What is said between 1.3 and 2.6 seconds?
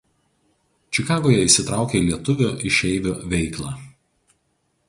įsitraukė į lietuvių